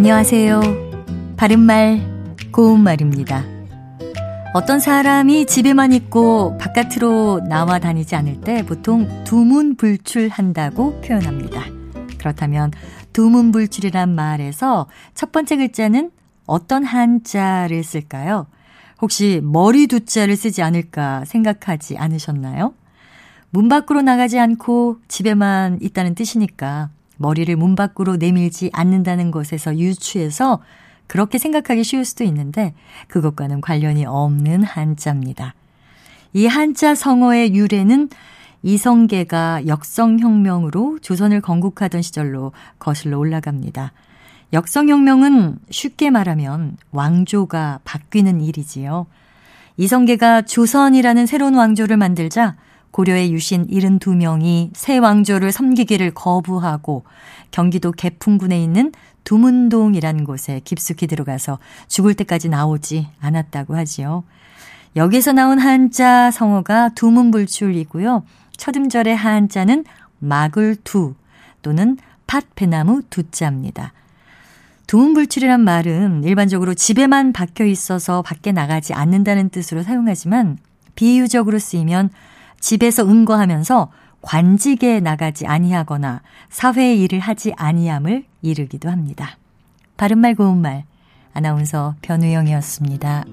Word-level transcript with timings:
안녕하세요. 0.00 0.62
바른말, 1.36 2.00
고운말입니다. 2.52 3.44
어떤 4.54 4.80
사람이 4.80 5.44
집에만 5.44 5.92
있고 5.92 6.56
바깥으로 6.56 7.42
나와 7.46 7.78
다니지 7.78 8.16
않을 8.16 8.40
때 8.40 8.64
보통 8.64 9.24
두문불출한다고 9.24 11.02
표현합니다. 11.02 11.66
그렇다면 12.16 12.70
두문불출이란 13.12 14.14
말에서 14.14 14.86
첫 15.14 15.32
번째 15.32 15.58
글자는 15.58 16.10
어떤 16.46 16.82
한자를 16.82 17.84
쓸까요? 17.84 18.46
혹시 19.02 19.42
머리 19.44 19.86
두자를 19.86 20.34
쓰지 20.34 20.62
않을까 20.62 21.26
생각하지 21.26 21.98
않으셨나요? 21.98 22.72
문 23.50 23.68
밖으로 23.68 24.00
나가지 24.00 24.38
않고 24.38 24.96
집에만 25.08 25.80
있다는 25.82 26.14
뜻이니까 26.14 26.88
머리를 27.20 27.54
문 27.56 27.74
밖으로 27.74 28.16
내밀지 28.16 28.70
않는다는 28.72 29.30
것에서 29.30 29.76
유추해서 29.76 30.62
그렇게 31.06 31.36
생각하기 31.36 31.84
쉬울 31.84 32.06
수도 32.06 32.24
있는데 32.24 32.72
그것과는 33.08 33.60
관련이 33.60 34.06
없는 34.06 34.62
한자입니다. 34.62 35.54
이 36.32 36.46
한자 36.46 36.94
성어의 36.94 37.54
유래는 37.54 38.08
이성계가 38.62 39.66
역성혁명으로 39.66 41.00
조선을 41.00 41.42
건국하던 41.42 42.00
시절로 42.00 42.52
거슬러 42.78 43.18
올라갑니다. 43.18 43.92
역성혁명은 44.54 45.58
쉽게 45.68 46.08
말하면 46.08 46.78
왕조가 46.90 47.80
바뀌는 47.84 48.40
일이지요. 48.40 49.06
이성계가 49.76 50.42
조선이라는 50.42 51.26
새로운 51.26 51.54
왕조를 51.54 51.98
만들자 51.98 52.56
고려의 52.90 53.32
유신 53.32 53.66
72명이 53.68 54.70
새 54.74 54.98
왕조를 54.98 55.52
섬기기를 55.52 56.12
거부하고 56.12 57.04
경기도 57.50 57.92
개풍군에 57.92 58.60
있는 58.62 58.92
두문동이라는 59.24 60.24
곳에 60.24 60.60
깊숙이 60.64 61.06
들어가서 61.06 61.58
죽을 61.88 62.14
때까지 62.14 62.48
나오지 62.48 63.08
않았다고 63.20 63.76
하지요. 63.76 64.24
여기서 64.96 65.32
나온 65.32 65.58
한자 65.58 66.30
성어가 66.30 66.90
두문불출이고요. 66.90 68.24
첫 68.56 68.76
음절의 68.76 69.16
한자는 69.16 69.84
막을두 70.18 71.14
또는 71.62 71.96
팥배나무 72.26 73.02
두자입니다. 73.08 73.92
두문불출이란 74.86 75.60
말은 75.60 76.24
일반적으로 76.24 76.74
집에만 76.74 77.32
박혀 77.32 77.64
있어서 77.64 78.22
밖에 78.22 78.50
나가지 78.50 78.92
않는다는 78.92 79.50
뜻으로 79.50 79.84
사용하지만 79.84 80.58
비유적으로 80.96 81.60
쓰이면 81.60 82.10
집에서 82.60 83.06
은거하면서 83.06 83.90
관직에 84.22 85.00
나가지 85.00 85.46
아니하거나 85.46 86.20
사회의 86.50 87.02
일을 87.02 87.18
하지 87.18 87.52
아니함을 87.56 88.24
이르기도 88.42 88.90
합니다. 88.90 89.38
바른말 89.96 90.34
고운말 90.34 90.84
아나운서 91.32 91.94
변우영이었습니다. 92.02 93.24